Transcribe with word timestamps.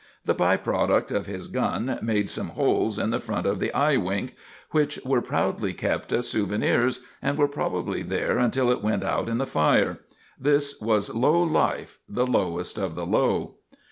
The 0.25 0.33
by 0.33 0.57
product 0.57 1.11
of 1.11 1.27
his 1.27 1.47
gun 1.47 1.99
made 2.01 2.27
some 2.27 2.47
holes 2.57 2.97
in 2.97 3.11
the 3.11 3.19
front 3.19 3.45
of 3.45 3.59
the 3.59 3.71
Eye 3.71 3.97
Wink, 3.97 4.33
which 4.71 4.97
were 5.05 5.21
proudly 5.21 5.75
kept 5.75 6.11
as 6.11 6.27
souvenirs, 6.27 7.01
and 7.21 7.37
were 7.37 7.47
probably 7.47 8.01
there 8.01 8.39
until 8.39 8.71
it 8.71 8.81
went 8.81 9.03
out 9.03 9.29
in 9.29 9.37
the 9.37 9.45
fire. 9.45 9.99
This 10.39 10.81
was 10.81 11.13
low 11.13 11.39
life, 11.43 11.99
the 12.09 12.25
lowest 12.25 12.79
of 12.79 12.95
the 12.95 13.05
low. 13.05 13.57